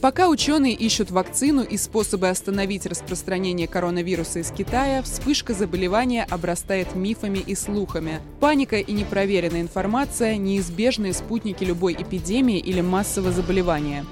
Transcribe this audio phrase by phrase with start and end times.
[0.00, 7.38] Пока ученые ищут вакцину и способы остановить распространение коронавируса из Китая, вспышка заболевания обрастает мифами
[7.38, 8.20] и слухами.
[8.40, 14.06] Паника и непроверенная информация– неизбежные спутники любой эпидемии или массового заболевания.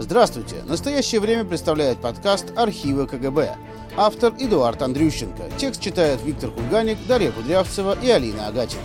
[0.00, 0.56] Здравствуйте!
[0.66, 3.56] Настоящее время представляет подкаст «Архивы КГБ».
[3.96, 5.44] Автор Эдуард Андрющенко.
[5.58, 8.82] Текст читают Виктор Кульганик, Дарья Кудрявцева и Алина Агатина.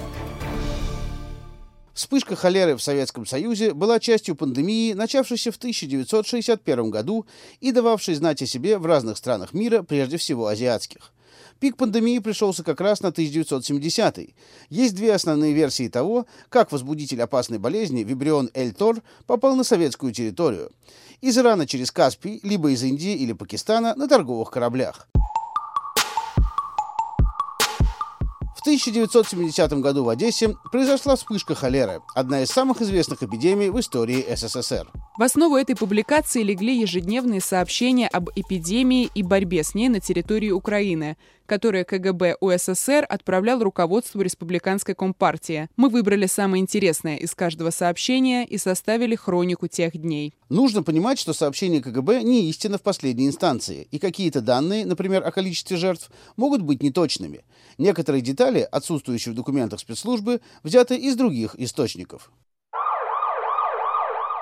[1.96, 7.26] Вспышка холеры в Советском Союзе была частью пандемии, начавшейся в 1961 году
[7.62, 11.14] и дававшей знать о себе в разных странах мира, прежде всего азиатских.
[11.62, 14.36] Пик пандемии пришелся как раз на 1970-й.
[14.70, 20.74] Есть две основные версии того, как возбудитель опасной болезни вибрион Эль-Тор попал на советскую территорию.
[21.22, 25.08] Из Ирана через Каспий, либо из Индии или Пакистана на торговых кораблях.
[28.66, 34.88] 1970 году в Одессе произошла вспышка холеры, одна из самых известных эпидемий в истории СССР.
[35.16, 40.50] В основу этой публикации легли ежедневные сообщения об эпидемии и борьбе с ней на территории
[40.50, 45.70] Украины, которые КГБ УССР отправлял руководству Республиканской Компартии.
[45.76, 50.34] Мы выбрали самое интересное из каждого сообщения и составили хронику тех дней.
[50.50, 55.32] Нужно понимать, что сообщение КГБ не истина в последней инстанции, и какие-то данные, например, о
[55.32, 57.44] количестве жертв, могут быть неточными.
[57.78, 62.32] Некоторые детали, отсутствующие в документах спецслужбы, взяты из других источников.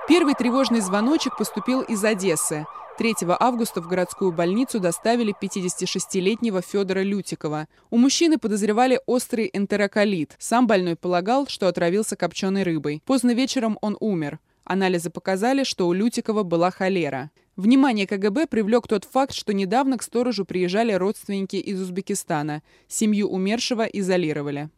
[0.06, 2.66] Первый тревожный звоночек поступил из Одессы.
[2.98, 7.70] 3 августа в городскую больницу доставили 56-летнего Федора Лютикова.
[7.90, 10.36] У мужчины подозревали острый энтероколит.
[10.40, 13.02] Сам больной полагал, что отравился копченой рыбой.
[13.06, 14.40] Поздно вечером он умер.
[14.66, 17.32] Анализы показали, что у Лютикова была холера.
[17.56, 22.62] Внимание КГБ привлек тот факт, что недавно к сторожу приезжали родственники из Узбекистана.
[22.90, 24.70] Семью умершего изолировали.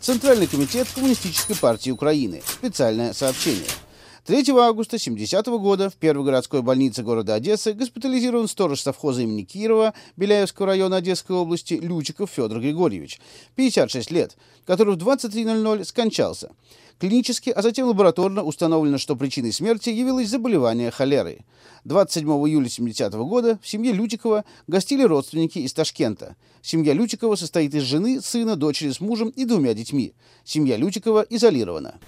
[0.00, 2.40] Центральный комитет Коммунистической партии Украины.
[2.46, 3.68] Специальное сообщение.
[4.24, 9.42] 3 августа 70 -го года в первой городской больнице города Одессы госпитализирован сторож совхоза имени
[9.42, 13.20] Кирова Беляевского района Одесской области Лючиков Федор Григорьевич,
[13.56, 16.50] 56 лет, который в 23.00 скончался.
[17.00, 21.46] Клинически, а затем лабораторно установлено, что причиной смерти явилось заболевание холерой.
[21.84, 26.36] 27 июля 70 -го года в семье Лютикова гостили родственники из Ташкента.
[26.60, 30.12] Семья Лютикова состоит из жены, сына, дочери с мужем и двумя детьми.
[30.44, 31.98] Семья Лютикова изолирована.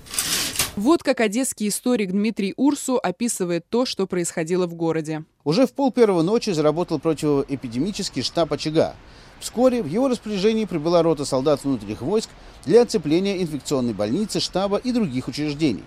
[0.77, 5.25] Вот как одесский историк Дмитрий Урсу описывает то, что происходило в городе.
[5.45, 8.95] Уже в пол первого ночи заработал противоэпидемический штаб очага.
[9.43, 12.31] Вскоре в его распоряжении прибыла рота солдат внутренних войск
[12.65, 15.83] для оцепления инфекционной больницы, штаба и других учреждений.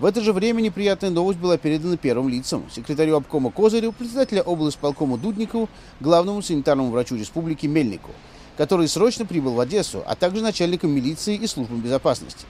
[0.00, 5.16] В это же время неприятная новость была передана первым лицам, секретарю обкома Козырю, председателя облсполкома
[5.16, 5.68] Дудникову,
[6.00, 8.10] главному санитарному врачу республики Мельнику,
[8.56, 12.46] который срочно прибыл в Одессу, а также начальникам милиции и службам безопасности.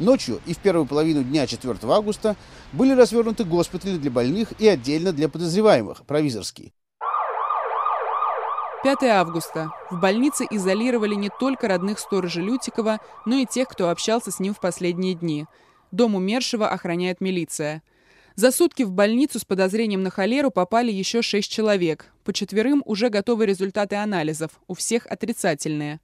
[0.00, 2.34] Ночью и в первую половину дня 4 августа
[2.72, 6.72] были развернуты госпитали для больных и отдельно для подозреваемых, провизорский.
[8.84, 9.72] 5 августа.
[9.90, 14.54] В больнице изолировали не только родных сторожа Лютикова, но и тех, кто общался с ним
[14.54, 15.46] в последние дни.
[15.90, 17.82] Дом умершего охраняет милиция.
[18.36, 22.12] За сутки в больницу с подозрением на холеру попали еще шесть человек.
[22.22, 25.98] По четверым уже готовы результаты анализов, у всех отрицательные.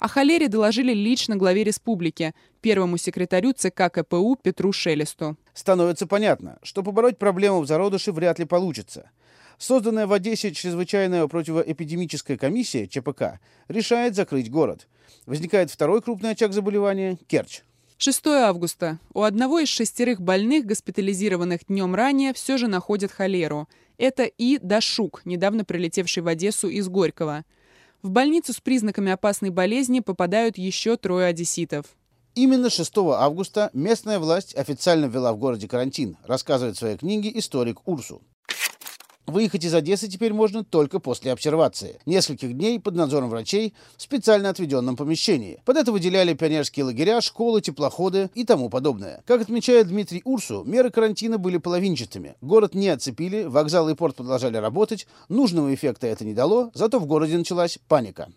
[0.00, 5.36] О холере доложили лично главе республики, первому секретарю ЦК КПУ Петру Шелесту.
[5.54, 9.10] Становится понятно, что побороть проблему в зародыше вряд ли получится–
[9.58, 14.86] Созданная в Одессе чрезвычайная противоэпидемическая комиссия ЧПК решает закрыть город.
[15.24, 17.62] Возникает второй крупный очаг заболевания– Керчь.
[17.98, 18.98] 6 августа.
[19.14, 23.68] У одного из шестерых больных, госпитализированных днем ранее, все же находят холеру.
[23.96, 24.58] Это И.
[24.58, 27.44] Дашук, недавно прилетевший в Одессу из Горького.
[28.02, 31.86] В больницу с признаками опасной болезни попадают еще трое одесситов.
[32.34, 37.88] Именно 6 августа местная власть официально ввела в городе карантин, рассказывает в своей книге историк
[37.88, 38.20] Урсу.
[39.26, 41.98] Выехать из Одессы теперь можно только после обсервации.
[42.06, 45.60] Нескольких дней под надзором врачей в специально отведенном помещении.
[45.64, 49.24] Под это выделяли пионерские лагеря, школы, теплоходы и тому подобное.
[49.26, 52.36] Как отмечает Дмитрий Урсу, меры карантина были половинчатыми.
[52.40, 57.06] Город не оцепили, вокзалы и порт продолжали работать, нужного эффекта это не дало, зато в
[57.06, 58.28] городе началась паника.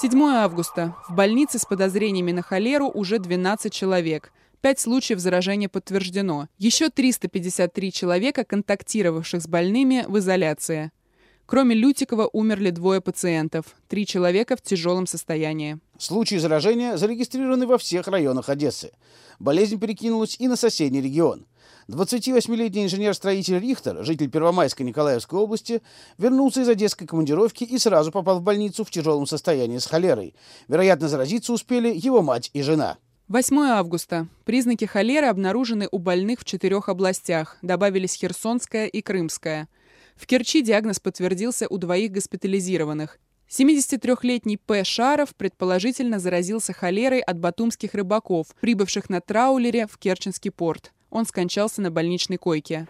[0.00, 0.96] 7 августа.
[1.08, 4.32] В больнице с подозрениями на холеру уже 12 человек–
[4.64, 6.48] Пять случаев заражения подтверждено.
[6.56, 10.90] Еще 353 человека, контактировавших с больными, в изоляции.
[11.44, 13.66] Кроме Лютикова умерли двое пациентов.
[13.88, 15.80] Три человека в тяжелом состоянии.
[15.98, 18.92] Случаи заражения зарегистрированы во всех районах Одессы.
[19.38, 21.44] Болезнь перекинулась и на соседний регион.
[21.88, 25.82] 28-летний инженер-строитель Рихтер, житель Первомайской Николаевской области,
[26.16, 30.34] вернулся из одесской командировки и сразу попал в больницу в тяжелом состоянии с холерой.
[30.68, 32.96] Вероятно, заразиться успели его мать и жена.
[33.28, 34.28] 8 августа.
[34.44, 37.56] Признаки холеры обнаружены у больных в четырех областях.
[37.62, 39.68] Добавились Херсонская и Крымская.
[40.14, 43.18] В Керчи диагноз подтвердился у двоих госпитализированных.
[43.48, 44.84] 73-летний П.
[44.84, 50.92] Шаров предположительно заразился холерой от батумских рыбаков, прибывших на траулере в Керченский порт.
[51.08, 52.86] Он скончался на больничной койке.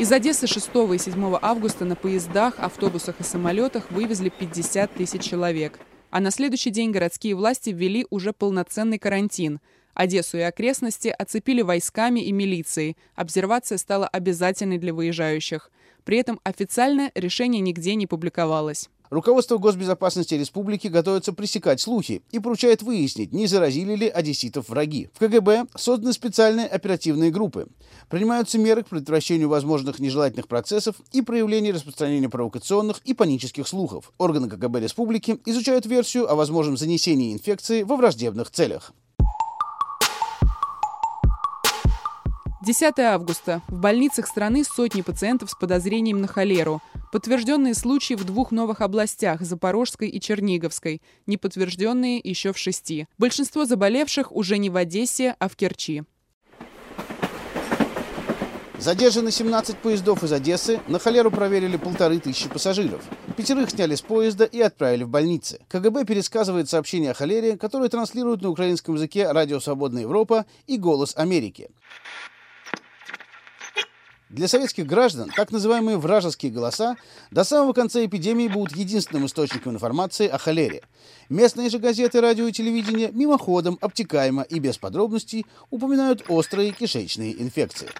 [0.00, 5.78] Из Одессы 6 и 7 августа на поездах, автобусах и самолетах вывезли 50 тысяч человек.
[6.12, 9.60] А на следующий день городские власти ввели уже полноценный карантин.
[9.94, 12.98] Одессу и окрестности оцепили войсками и милицией.
[13.14, 15.70] Обсервация стала обязательной для выезжающих.
[16.04, 18.88] При этом официально решение нигде не публиковалось.
[19.12, 25.10] Руководство госбезопасности республики готовится пресекать слухи и поручает выяснить, не заразили ли одесситов враги.
[25.12, 27.66] В КГБ созданы специальные оперативные группы.
[28.08, 34.14] Принимаются меры к предотвращению возможных нежелательных процессов и проявления распространения провокационных и панических слухов.
[34.16, 38.94] Органы КГБ республики изучают версию о возможном занесении инфекции во враждебных целях.
[42.64, 43.60] 10 августа.
[43.66, 46.80] В больницах страны сотни пациентов с подозрением на холеру.
[47.10, 51.02] Подтвержденные случаи в двух новых областях– Запорожской и Черниговской.
[51.26, 53.08] Неподтвержденные еще в шести.
[53.18, 56.04] Большинство заболевших уже не в Одессе, а в Керчи.
[58.78, 63.02] Задержаны 17 поездов из Одессы, на холеру проверили полторы тысячи пассажиров.
[63.36, 65.60] Пятерых сняли с поезда и отправили в больницы.
[65.68, 71.14] КГБ пересказывает сообщения о холере, которые транслируют на украинском языке «Радио Свободная Европа» и «Голос
[71.16, 71.70] Америки».
[74.32, 76.96] Для советских граждан так называемые вражеские голоса
[77.30, 80.82] до самого конца эпидемии будут единственным источником информации о холере.
[81.28, 87.90] Местные же газеты, радио и телевидение мимоходом, обтекаемо и без подробностей упоминают острые кишечные инфекции.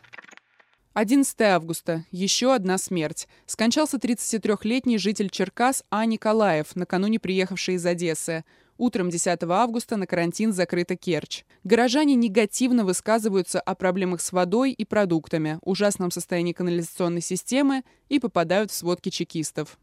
[0.94, 2.04] 11 августа.
[2.10, 3.28] Еще одна смерть.
[3.44, 6.06] Скончался 33-летний житель Черкас А.
[6.06, 8.44] Николаев, накануне приехавший из Одессы.
[8.78, 11.44] Утром 10 августа на карантин закрыта Керчь.
[11.64, 18.70] Горожане негативно высказываются о проблемах с водой и продуктами, ужасном состоянии канализационной системы и попадают
[18.70, 19.78] в сводки чекистов.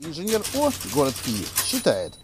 [0.00, 2.14] Инженер О, город Киев, считает,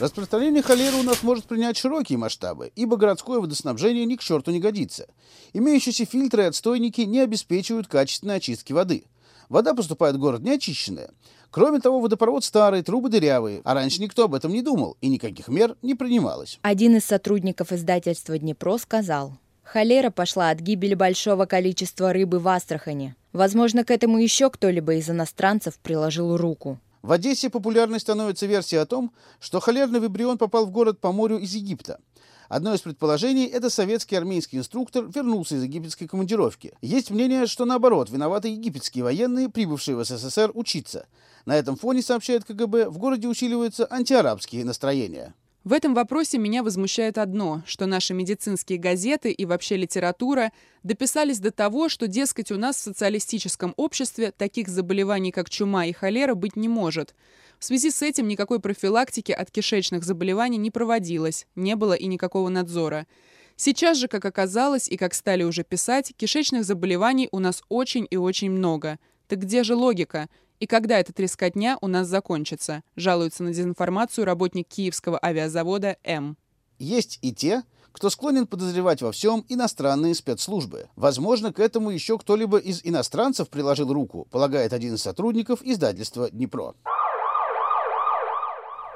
[0.00, 4.60] Распространение холеры у нас может принять широкие масштабы, ибо городское водоснабжение ни к черту не
[4.60, 5.08] годится.
[5.54, 9.04] Имеющиеся фильтры и отстойники не обеспечивают качественной очистки воды.
[9.48, 11.10] Вода поступает в город неочищенная.
[11.50, 15.48] Кроме того, водопровод старый, трубы дырявые, а раньше никто об этом не думал, и никаких
[15.48, 16.58] мер не принималось.
[16.62, 23.16] Один из сотрудников издательства «Днепро» сказал, Холера пошла от гибели большого количества рыбы в Астрахани.
[23.32, 26.78] Возможно, к этому еще кто-либо из иностранцев приложил руку.
[27.02, 31.38] В Одессе популярной становится версия о том, что холерный вибрион попал в город по морю
[31.38, 32.00] из Египта.
[32.48, 36.74] Одно из предположений– это советский армейский инструктор вернулся из египетской командировки.
[36.80, 41.06] Есть мнение, что наоборот, виноваты египетские военные, прибывшие в СССР учиться.
[41.44, 45.34] На этом фоне, сообщает КГБ, в городе усиливаются антиарабские настроения.
[45.66, 50.52] В этом вопросе меня возмущает одно, что наши медицинские газеты и вообще литература
[50.84, 55.92] дописались до того, что, дескать, у нас в социалистическом обществе таких заболеваний, как чума и
[55.92, 57.16] холера, быть не может.
[57.58, 62.48] В связи с этим никакой профилактики от кишечных заболеваний не проводилось, не было и никакого
[62.48, 63.08] надзора.
[63.56, 68.16] Сейчас же, как оказалось и как стали уже писать, кишечных заболеваний у нас очень и
[68.16, 69.00] очень много.
[69.28, 70.28] Так где же логика?
[70.60, 72.82] И когда эта трескотня у нас закончится?
[72.94, 76.36] Жалуется на дезинформацию работник Киевского авиазавода М.
[76.78, 77.62] Есть и те,
[77.92, 80.88] кто склонен подозревать во всем иностранные спецслужбы.
[80.96, 86.74] Возможно, к этому еще кто-либо из иностранцев приложил руку, полагает один из сотрудников издательства «Днепро».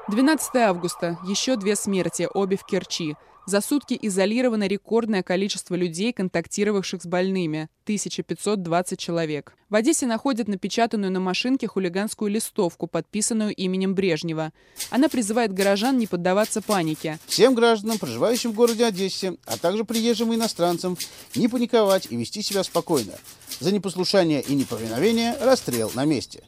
[0.07, 1.17] 12 августа.
[1.25, 3.15] Еще две смерти, обе в Керчи.
[3.47, 9.53] За сутки изолировано рекордное количество людей, контактировавших с больными– 1520 человек.
[9.69, 14.53] В Одессе находят напечатанную на машинке хулиганскую листовку, подписанную именем Брежнева.
[14.91, 17.17] Она призывает горожан не поддаваться панике.
[17.25, 20.95] Всем гражданам, проживающим в городе Одессе, а также приезжим и иностранцам,
[21.35, 23.13] не паниковать и вести себя спокойно.
[23.59, 26.43] За непослушание и неповиновение– расстрел на месте.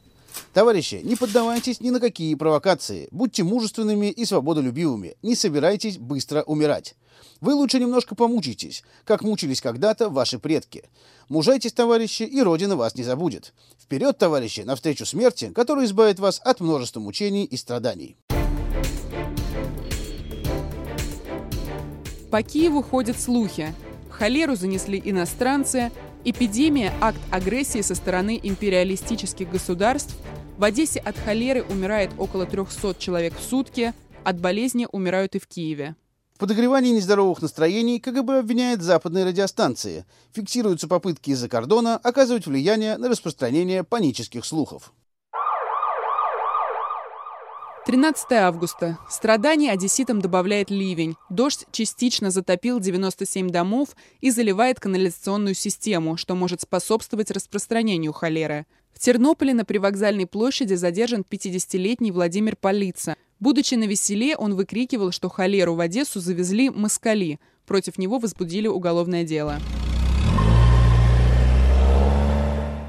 [0.54, 3.08] Товарищи, не поддавайтесь ни на какие провокации.
[3.12, 5.16] Будьте мужественными и свободолюбивыми.
[5.22, 6.96] Не собирайтесь быстро умирать.
[7.42, 10.86] Вы лучше немножко помучитесь, как мучились когда-то ваши предки.
[11.28, 13.54] Мужайтесь, товарищи, и Родина вас не забудет.
[13.80, 18.18] Вперед, товарищи, навстречу смерти, которая избавит вас от множества мучений и страданий.
[22.32, 23.74] По Киеву ходят слухи.
[24.10, 25.92] Холеру занесли иностранцы,
[26.26, 30.16] Эпидемия– акт агрессии со стороны империалистических государств.
[30.58, 35.48] В Одессе от холеры умирает около 300 человек в сутки, от болезни умирают и в
[35.48, 35.98] Киеве.
[36.34, 40.06] В подогревании нездоровых настроений КГБ обвиняет западные радиостанции.
[40.32, 44.94] Фиксируются попытки из-за кордона оказывать влияние на распространение панических слухов.
[47.86, 48.98] 13 августа.
[49.10, 51.16] Страданий одесситам добавляет ливень.
[51.30, 53.90] Дождь частично затопил 97 домов
[54.22, 58.66] и заливает канализационную систему, что может способствовать распространению холеры.
[58.94, 63.18] В Тернополе на привокзальной площади задержан 50-летний Владимир Полица.
[63.42, 67.38] Будучи на веселе, он выкрикивал, что холеру в Одессу завезли москали.
[67.66, 69.60] Против него возбудили уголовное дело.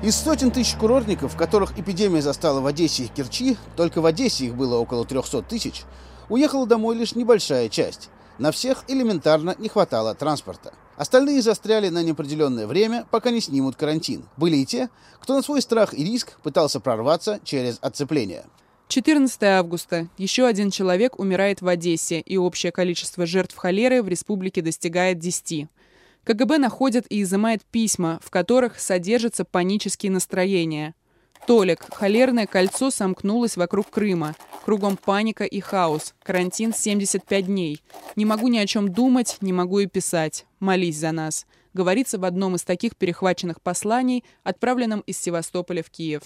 [0.05, 4.55] Из сотен тысяч курортников, которых эпидемия застала в Одессе и Керчи, только в Одессе их
[4.55, 5.85] было около 300 тысяч,
[6.29, 8.11] уехала домой лишь небольшая часть.
[8.37, 10.75] На всех элементарно не хватало транспорта.
[10.99, 14.27] Остальные застряли на неопределенное время, пока не снимут карантин.
[14.37, 18.45] Были и те, кто на свой страх и риск пытался прорваться через отцепление.
[18.89, 20.09] 14 августа.
[20.19, 25.67] Еще один человек умирает в Одессе, и общее количество жертв холеры в республике достигает 10.
[26.25, 30.95] КГБ находит и изымает письма, в которых содержатся панические настроения.
[31.47, 31.87] Толик.
[31.93, 34.35] Холерное кольцо сомкнулось вокруг Крыма.
[34.65, 36.15] Кругом паника и хаос.
[36.23, 37.83] Карантин 75 дней.
[38.17, 40.47] Не могу ни о чем думать, не могу и писать.
[40.59, 41.47] Молись за нас.
[41.75, 46.23] Говорится в одном из таких перехваченных посланий, отправленном из Севастополя в Киев.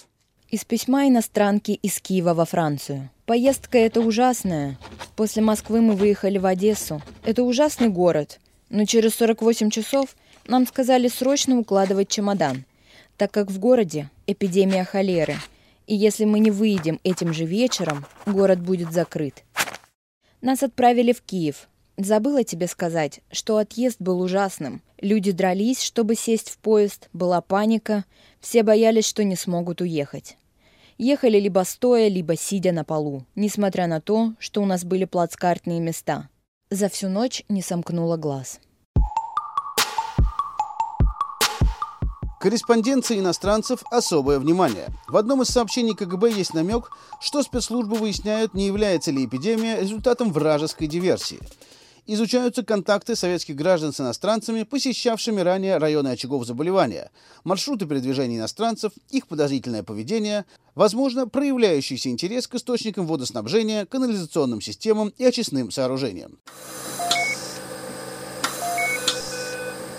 [0.51, 3.11] Из письма иностранки из Киева во Францию.
[3.27, 4.79] Поездка это ужасная.
[5.17, 7.03] После Москвы мы выехали в Одессу.
[7.25, 8.39] Это ужасный город.
[8.71, 10.15] Но через 48 часов
[10.47, 12.65] нам сказали срочно укладывать чемодан,
[13.17, 15.37] так как в городе эпидемия холеры.
[15.87, 19.43] И если мы не выйдем этим же вечером, город будет закрыт.
[20.43, 21.69] Нас отправили в Киев.
[21.97, 24.83] Забыла тебе сказать, что отъезд был ужасным.
[25.01, 28.05] Люди дрались, чтобы сесть в поезд, была паника,
[28.41, 30.37] все боялись, что не смогут уехать.
[30.97, 35.81] Ехали либо стоя, либо сидя на полу, несмотря на то, что у нас были плацкартные
[35.81, 36.29] места–
[36.71, 38.61] за всю ночь не сомкнула глаз.
[42.41, 44.87] Корреспонденции иностранцев особое внимание.
[45.09, 50.33] В одном из сообщений КГБ есть намек, что спецслужбы выясняют, не является ли эпидемия результатом
[50.33, 51.41] вражеской диверсии–
[52.09, 57.11] изучаются контакты советских граждан с иностранцами, посещавшими ранее районы очагов заболевания,
[57.45, 65.25] маршруты передвижения иностранцев, их подозрительное поведение, возможно, проявляющийся интерес к источникам водоснабжения, канализационным системам и
[65.25, 66.39] очистным сооружениям.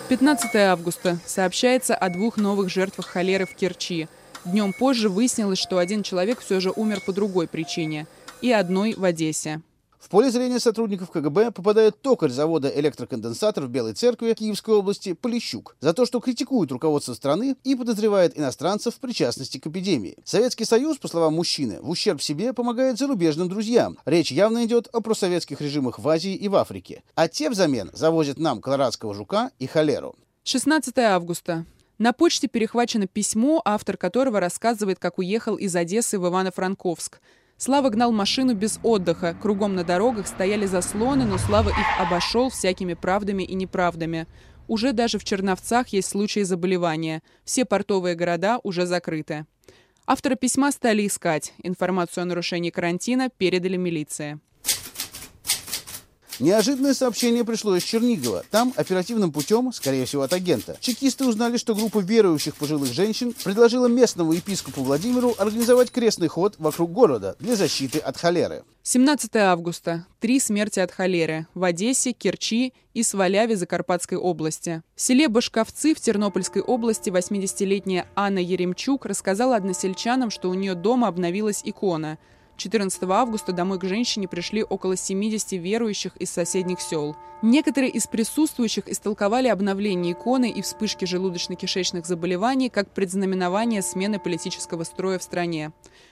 [0.10, 1.20] 15 августа.
[1.28, 4.08] Сообщается о двух новых жертвах холеры в Керчи.
[4.44, 8.08] Днем позже выяснилось, что один человек все же умер по другой причине,
[8.42, 9.62] и одной в Одессе.
[10.00, 15.76] В поле зрения сотрудников КГБ попадает токарь завода электроконденсатор в Белой Церкви Киевской области Полищук
[15.82, 20.16] за то, что критикует руководство страны и подозревает иностранцев в причастности к эпидемии.
[20.24, 23.98] Советский Союз, по словам мужчины, в ущерб себе помогает зарубежным друзьям.
[24.06, 27.04] Речь явно идет о просоветских режимах в Азии и в Африке.
[27.16, 30.16] А те взамен завозят нам колорадского жука и холеру.
[30.46, 31.66] 16 августа.
[31.98, 37.20] На почте перехвачено письмо, автор которого рассказывает, как уехал из Одессы в Ивано-Франковск.
[37.62, 39.36] Слава гнал машину без отдыха.
[39.42, 44.28] Кругом на дорогах стояли заслоны, но Слава их обошел всякими правдами и неправдами.
[44.70, 47.22] Уже даже в Черновцах есть случаи заболевания.
[47.44, 49.46] Все портовые города уже закрыты.
[50.08, 51.54] Автора письма стали искать.
[51.62, 54.40] Информацию о нарушении карантина передали милиции.
[56.40, 58.46] Неожиданное сообщение пришло из Чернигова.
[58.50, 63.88] Там оперативным путем, скорее всего от агента, чекисты узнали, что группа верующих пожилых женщин предложила
[63.88, 68.64] местному епископу Владимиру организовать крестный ход вокруг города для защиты от холеры.
[68.84, 70.06] 17 августа.
[70.22, 71.46] Три смерти от холеры.
[71.54, 74.82] В Одессе, Керчи и Сваляве Закарпатской области.
[74.96, 81.10] В селе Башковцы в Тернопольской области 80-летняя Анна Еремчук рассказала односельчанам, что у нее дома
[81.10, 82.18] обновилась икона–
[82.60, 87.16] 14 августа домой к женщине пришли около 70 верующих из соседних сел.
[87.42, 95.18] Некоторые из присутствующих истолковали обновление иконы и вспышки желудочно-кишечных заболеваний как предзнаменование смены политического строя
[95.20, 95.72] в стране.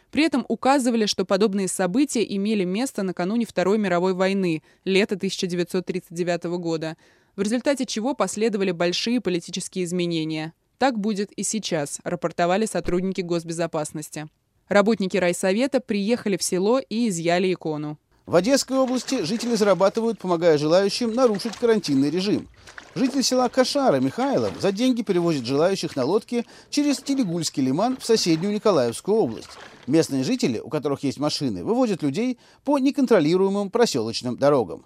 [0.10, 6.96] При этом указывали, что подобные события имели место накануне Второй мировой войны, лета 1939 года,
[7.36, 10.54] в результате чего последовали большие политические изменения.
[10.78, 14.30] Так будет и сейчас, рапортовали сотрудники госбезопасности.
[14.70, 17.98] Работники райсовета приехали в село и изъяли икону.
[18.26, 22.50] В Одесской области жители зарабатывают, помогая желающим нарушить карантинный режим.
[22.94, 28.54] Житель села Кашара Михайлов за деньги перевозит желающих на лодке через Телегульский лиман в соседнюю
[28.54, 29.52] Николаевскую область.
[29.86, 34.84] Местные жители, у которых есть машины, выводят людей по неконтролируемым проселочным дорогам.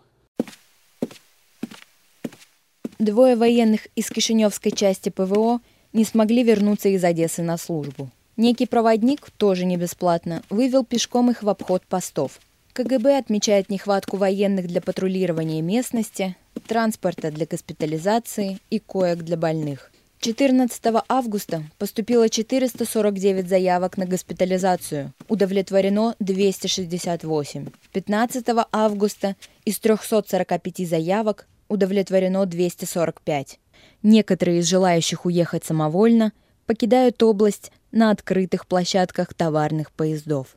[2.99, 5.61] Двое военных из Кишиневской части ПВО
[5.93, 8.11] не смогли вернуться из Одессы на службу.
[8.41, 12.39] Некий проводник, тоже не бесплатно, вывел пешком их в обход постов.
[12.73, 19.91] КГБ отмечает нехватку военных для патрулирования местности, транспорта для госпитализации и коек для больных.
[20.21, 27.67] 14 августа поступило 449 заявок на госпитализацию, удовлетворено 268.
[27.93, 33.59] 15 августа из 345 заявок удовлетворено 245.
[34.01, 36.33] Некоторые из желающих уехать самовольно
[36.65, 40.55] покидают область на открытых площадках товарных поездов.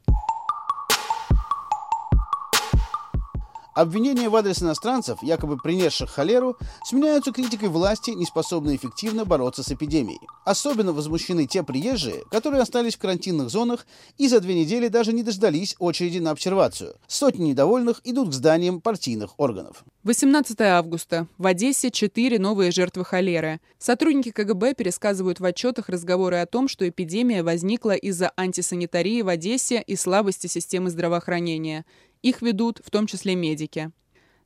[3.74, 9.72] Обвинения в адрес иностранцев, якобы принесших холеру, сменяются критикой власти, не способной эффективно бороться с
[9.72, 10.20] эпидемией.
[10.44, 13.84] Особенно возмущены те приезжие, которые остались в карантинных зонах
[14.16, 16.94] и за две недели даже не дождались очереди на обсервацию.
[17.08, 19.84] Сотни недовольных идут к зданиям партийных органов.
[20.04, 21.26] 18 августа.
[21.38, 23.60] В Одессе четыре новые жертвы холеры.
[23.78, 29.82] Сотрудники КГБ пересказывают в отчетах разговоры о том, что эпидемия возникла из-за антисанитарии в Одессе
[29.84, 31.84] и слабости системы здравоохранения.
[32.24, 33.92] Их ведут в том числе медики.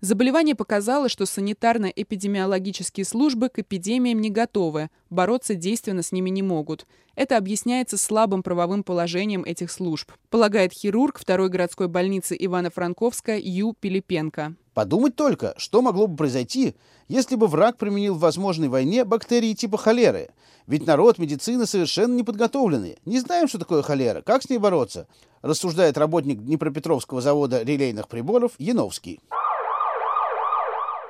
[0.00, 6.86] Заболевание показало, что санитарно-эпидемиологические службы к эпидемиям не готовы, бороться действенно с ними не могут.
[7.14, 13.76] Это объясняется слабым правовым положением этих служб, полагает хирург второй городской больницы Ивано-Франковска Ю.
[13.78, 14.56] Пилипенко.
[14.78, 16.76] Подумать только, что могло бы произойти,
[17.08, 20.30] если бы враг применил в возможной войне бактерии типа холеры.
[20.68, 22.96] Ведь народ медицины совершенно не подготовленный.
[23.04, 25.08] Не знаем, что такое холера, как с ней бороться
[25.42, 29.18] рассуждает работник Днепропетровского завода релейных приборов Яновский.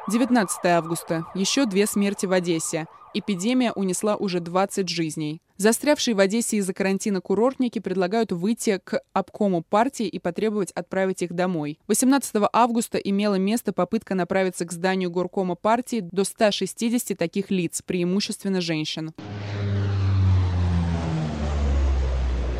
[0.08, 1.26] 19 августа.
[1.34, 2.86] Еще две смерти в Одессе.
[3.12, 5.42] Эпидемия унесла уже 20 жизней.
[5.58, 11.34] Застрявшие в Одессе из-за карантина курортники предлагают выйти к обкому партии и потребовать отправить их
[11.34, 11.78] домой.
[11.88, 18.62] 18 августа имела место попытка направиться к зданию горкома партии до 160 таких лиц, преимущественно
[18.62, 19.12] женщин.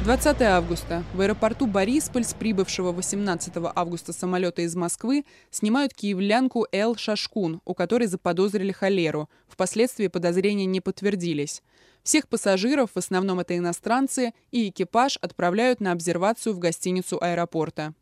[0.05, 1.03] 20 августа.
[1.13, 7.75] В аэропорту Борисполь с прибывшего 18 августа самолета из Москвы снимают киевлянку Эл Шашкун, у
[7.75, 9.29] которой заподозрили холеру.
[9.49, 11.63] Впоследствии подозрения не подтвердились.
[12.05, 17.93] Всех пассажиров, в основном это иностранцы, и экипаж отправляют на обсервацию в гостиницу аэропорта.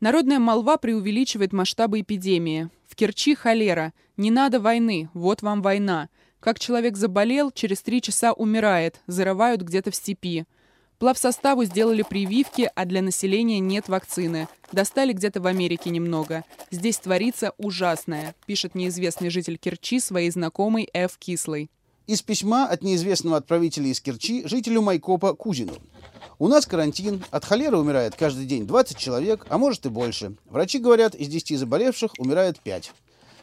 [0.00, 2.68] Народная молва преувеличивает масштабы эпидемии.
[2.86, 3.94] В Керчи холера.
[4.18, 5.08] Не надо войны.
[5.14, 6.10] Вот вам война.
[6.40, 9.00] Как человек заболел, через три часа умирает.
[9.06, 10.44] Зарывают где-то в степи.
[11.02, 14.46] Плавсоставу сделали прививки, а для населения нет вакцины.
[14.70, 16.44] Достали где-то в Америке немного.
[16.70, 21.18] Здесь творится ужасное, пишет неизвестный житель Керчи своей знакомой Ф.
[21.18, 21.72] Кислой.
[22.06, 25.74] Из письма от неизвестного отправителя из Керчи жителю Майкопа Кузину.
[26.38, 30.36] У нас карантин, от холеры умирает каждый день 20 человек, а может и больше.
[30.44, 32.92] Врачи говорят, из 10 заболевших умирает 5.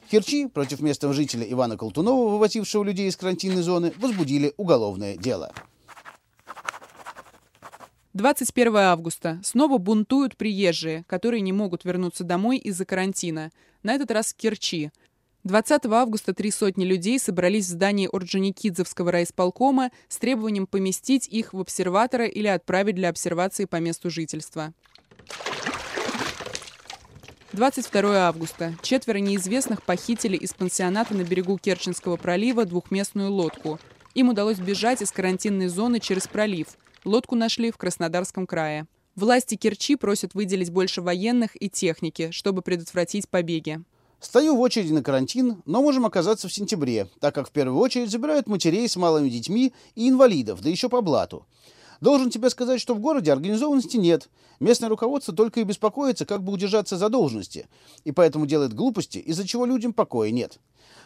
[0.07, 5.51] В Керчи против местного жителя Ивана Колтунова, вывозившего людей из карантинной зоны, возбудили уголовное дело.
[8.13, 9.39] 21 августа.
[9.43, 13.51] Снова бунтуют приезжие, которые не могут вернуться домой из-за карантина.
[13.83, 14.89] На этот раз в Керчи.
[15.43, 21.59] 20 августа три сотни людей собрались в здании Орджоникидзевского райисполкома с требованием поместить их в
[21.59, 24.73] обсерватора или отправить для обсервации по месту жительства.
[27.53, 28.73] 22 августа.
[28.81, 33.79] Четверо неизвестных похитили из пансионата на берегу Керченского пролива двухместную лодку.
[34.15, 36.69] Им удалось бежать из карантинной зоны через пролив–
[37.05, 38.87] Лодку нашли в Краснодарском крае.
[39.15, 43.81] Власти Керчи просят выделить больше военных и техники, чтобы предотвратить побеги.
[44.19, 48.11] Стою в очереди на карантин, но можем оказаться в сентябре, так как в первую очередь
[48.11, 51.45] забирают матерей с малыми детьми и инвалидов, да еще по блату.
[52.01, 54.29] Должен тебе сказать, что в городе организованности нет.
[54.59, 57.67] Местное руководство только и беспокоится, как бы удержаться за должности,
[58.03, 60.59] и поэтому делает глупости, из-за чего людям покоя нет.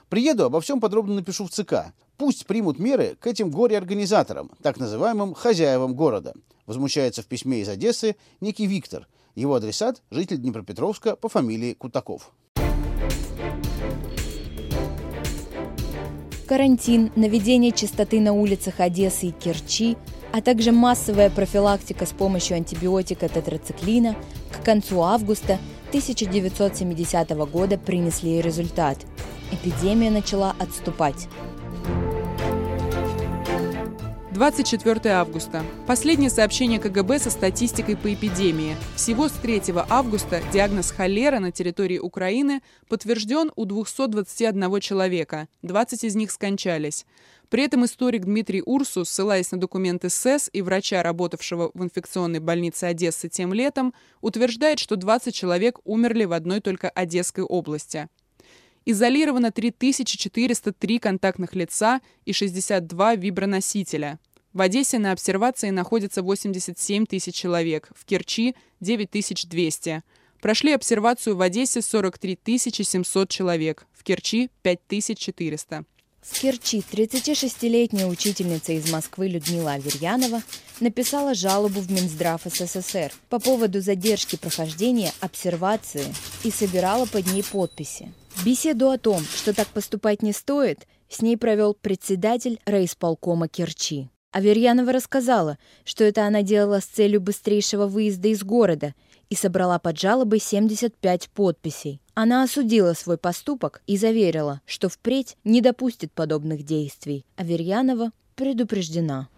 [0.10, 1.94] Приеду, обо всем подробно напишу в ЦК.
[2.18, 6.34] Пусть примут меры к этим горе-организаторам, так называемым хозяевам города.
[6.66, 9.08] Возмущается в письме из Одессы некий Виктор.
[9.36, 12.32] Его адресат– житель Днепропетровска по фамилии Кутаков.
[16.48, 19.98] Карантин, наведение чистоты на улицах Одессы и Керчи,
[20.34, 24.16] а также массовая профилактика с помощью антибиотика тетрациклина
[24.52, 28.98] к концу августа 1970 года принесли результат.
[29.52, 31.28] Эпидемия начала отступать.
[34.34, 35.64] 24 августа.
[35.86, 38.76] Последнее сообщение КГБ со статистикой по эпидемии.
[38.96, 45.48] Всего с 3 августа диагноз холера на территории Украины подтвержден у 221 человека.
[45.62, 47.06] 20 из них скончались.
[47.50, 52.86] При этом историк Дмитрий Урсус, ссылаясь на документы СЭС и врача, работавшего в инфекционной больнице
[52.86, 58.10] Одессы тем летом, утверждает, что 20 человек умерли в одной только Одесской области.
[58.86, 64.20] Изолировано 3403 контактных лица и 62 виброносителя.
[64.52, 70.04] В Одессе на обсервации находится 87 тысяч человек, в Керчи– 9200.
[70.42, 75.86] Прошли обсервацию в Одессе 43 700 человек, в Керчи– 5400.
[76.22, 80.42] С Керчи 36-летняя учительница из Москвы Людмила Аверьянова
[80.80, 86.06] написала жалобу в Минздрав СССР по поводу задержки прохождения обсервации
[86.44, 88.14] и собирала под ней подписи.
[88.46, 94.10] Беседу о том, что так поступать не стоит, с ней провел председатель райисполкома Керчи.
[94.32, 98.96] Аверьянова рассказала, что это она делала с целью быстрейшего выезда из города
[99.30, 102.02] и собрала под жалобой 75 подписей.
[102.16, 107.26] Она осудила свой поступок и заверила, что впредь не допустит подобных действий.
[107.38, 109.30] Аверьянова предупреждена.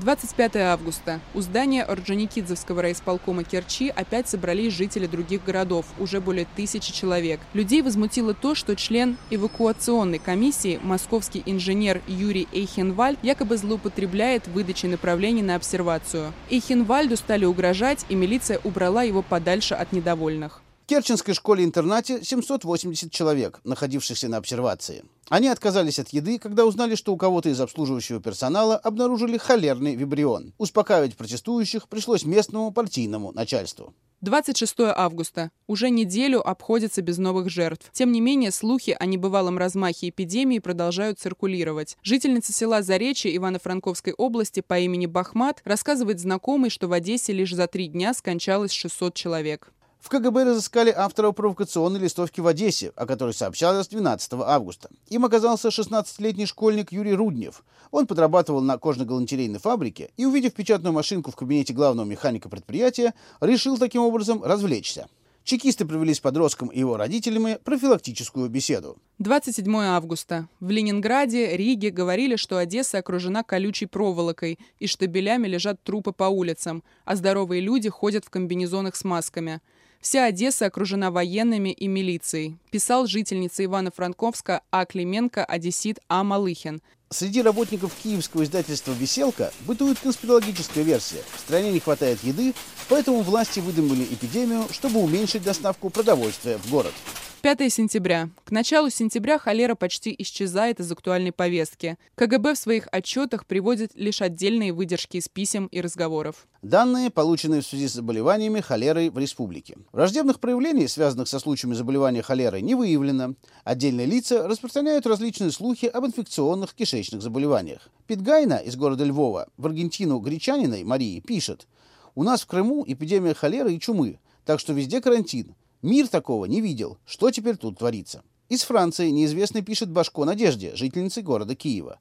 [0.00, 1.20] 25 августа.
[1.34, 7.38] У здания Орджоникидзевского райисполкома Керчи опять собрались жители других городов, уже более тысячи человек.
[7.52, 15.42] Людей возмутило то, что член эвакуационной комиссии, московский инженер Юрий Эйхенвальд, якобы злоупотребляет выдачей направлений
[15.42, 16.32] на обсервацию.
[16.48, 20.62] Эйхенвальду стали угрожать, и милиция убрала его подальше от недовольных.
[20.90, 25.04] Керченской школе-интернате 780 человек, находившихся на обсервации.
[25.28, 30.52] Они отказались от еды, когда узнали, что у кого-то из обслуживающего персонала обнаружили холерный вибрион.
[30.58, 33.94] Успокаивать протестующих пришлось местному партийному начальству.
[34.22, 35.52] 26 августа.
[35.68, 37.88] Уже неделю обходится без новых жертв.
[37.92, 41.98] Тем не менее, слухи о небывалом размахе эпидемии продолжают циркулировать.
[42.02, 47.68] Жительница села Заречье Ивано-Франковской области по имени Бахмат рассказывает знакомой, что в Одессе лишь за
[47.68, 49.72] три дня скончалось 600 человек.
[50.00, 54.88] В КГБ разыскали автора провокационной листовки в Одессе, о которой сообщалось 12 августа.
[55.08, 57.62] Им оказался 16-летний школьник Юрий Руднев.
[57.90, 63.76] Он подрабатывал на кожно-галантерейной фабрике и, увидев печатную машинку в кабинете главного механика предприятия, решил
[63.76, 65.06] таким образом развлечься.
[65.44, 68.96] Чекисты провели с подростком и его родителями профилактическую беседу.
[69.18, 70.48] 27 августа.
[70.60, 76.84] В Ленинграде, Риге говорили, что Одесса окружена колючей проволокой и штабелями лежат трупы по улицам,
[77.04, 79.60] а здоровые люди ходят в комбинезонах с масками.
[80.00, 84.86] Вся Одесса окружена военными и милицией, писал жительница Ивано-Франковска А.
[84.86, 86.24] Клименко, одессит А.
[86.24, 86.80] Малыхин.
[87.10, 91.22] Среди работников киевского издательства «Веселка» бытует конспирологическая версия.
[91.36, 92.54] В стране не хватает еды,
[92.88, 96.94] поэтому власти выдумали эпидемию, чтобы уменьшить доставку продовольствия в город.
[97.42, 98.28] 5 сентября.
[98.44, 101.96] К началу сентября холера почти исчезает из актуальной повестки.
[102.14, 106.46] КГБ в своих отчетах приводит лишь отдельные выдержки из писем и разговоров.
[106.60, 109.78] Данные, полученные в связи с заболеваниями холерой в республике.
[109.92, 113.34] Враждебных проявлений, связанных со случаями заболевания холерой, не выявлено.
[113.64, 117.88] Отдельные лица распространяют различные слухи об инфекционных кишечных заболеваниях.
[118.06, 121.66] Питгайна из города Львова в Аргентину гречаниной Марии пишет
[122.14, 125.54] «У нас в Крыму эпидемия холеры и чумы, так что везде карантин.
[125.82, 126.98] Мир такого не видел.
[127.06, 128.22] Что теперь тут творится?
[128.50, 131.98] Из Франции неизвестный пишет Башко Надежде, жительнице города Киева.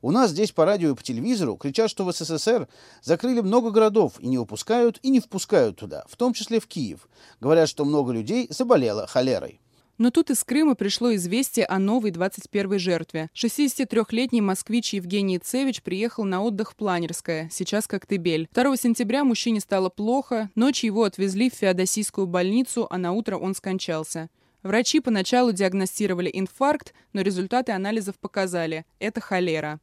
[0.00, 2.68] У нас здесь по радио и по телевизору кричат, что в СССР
[3.02, 7.06] закрыли много городов и не выпускают и не впускают туда, в том числе в Киев.
[7.40, 9.60] Говорят, что много людей заболело холерой.
[9.98, 13.30] Но тут из Крыма пришло известие о новой 21-й жертве.
[13.34, 18.48] 63-летний москвич Евгений Цевич приехал на отдых в Планерское, сейчас Коктебель.
[18.54, 23.56] 2 сентября мужчине стало плохо, ночью его отвезли в Феодосийскую больницу, а на утро он
[23.56, 24.30] скончался.
[24.62, 29.80] Врачи поначалу диагностировали инфаркт, но результаты анализов показали– это холера.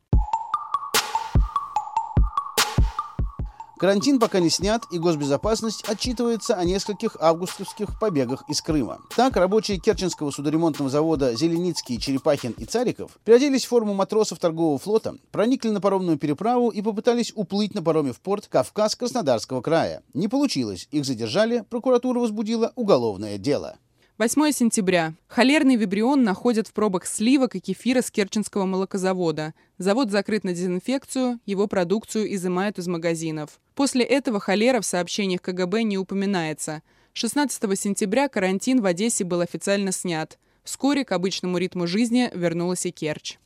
[3.77, 8.99] Карантин пока не снят, и госбезопасность отчитывается о нескольких августовских побегах из Крыма.
[9.15, 15.15] Так, рабочие Керченского судоремонтного завода Зеленицкий, Черепахин и Цариков переоделись в форму матросов торгового флота,
[15.31, 20.03] проникли на паромную переправу и попытались уплыть на пароме в порт Кавказ Краснодарского края.
[20.13, 23.77] Не получилось, их задержали, прокуратура возбудила уголовное дело.
[24.17, 25.13] 8 сентября.
[25.27, 29.53] Холерный вибрион находят в пробах сливок и кефира с Керченского молокозавода.
[29.77, 33.59] Завод закрыт на дезинфекцию, его продукцию изымают из магазинов.
[33.73, 36.81] После этого холера в сообщениях КГБ не упоминается.
[37.11, 40.39] 16 сентября карантин в Одессе был официально снят.
[40.63, 43.37] Вскоре к обычному ритму жизни вернулась и Керчь.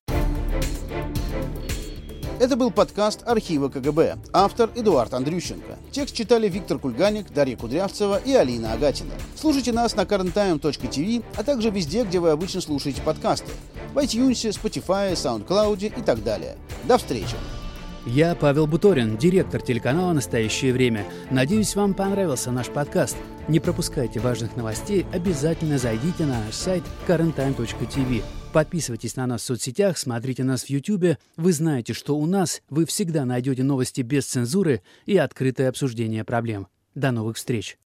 [2.39, 4.15] Это был подкаст архива КГБ.
[4.31, 5.77] Автор Эдуард Андрющенко.
[5.91, 9.11] Текст читали Виктор Кульганик, Дарья Кудрявцева и Алина Агатина.
[9.35, 13.51] Слушайте нас на currenttime.tv, а также везде, где вы обычно слушаете подкасты.
[13.93, 16.55] В iTunes, Spotify, SoundCloud и так далее.
[16.85, 17.35] До встречи!
[18.05, 21.05] Я Павел Буторин, директор телеканала «Настоящее время».
[21.31, 23.17] Надеюсь, вам понравился наш подкаст.
[23.49, 28.23] Не пропускайте важных новостей, обязательно зайдите на наш сайт currenttime.tv.
[28.51, 31.17] Подписывайтесь на нас в соцсетях, смотрите нас в YouTube.
[31.37, 36.67] Вы знаете, что у нас вы всегда найдете новости без цензуры и открытое обсуждение проблем.
[36.95, 37.77] До новых встреч!